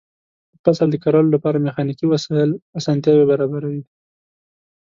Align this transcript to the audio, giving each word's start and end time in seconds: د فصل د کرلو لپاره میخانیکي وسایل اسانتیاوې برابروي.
د 0.53 0.55
فصل 0.63 0.87
د 0.91 0.95
کرلو 1.03 1.33
لپاره 1.35 1.63
میخانیکي 1.65 2.05
وسایل 2.07 2.51
اسانتیاوې 2.79 3.25
برابروي. 3.31 3.83